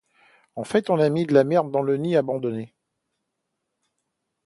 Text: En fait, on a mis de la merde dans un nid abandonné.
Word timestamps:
En 0.55 0.63
fait, 0.63 0.89
on 0.89 0.97
a 0.99 1.07
mis 1.11 1.27
de 1.27 1.33
la 1.35 1.43
merde 1.43 1.69
dans 1.69 1.83
un 1.85 1.97
nid 1.97 2.15
abandonné. 2.15 2.73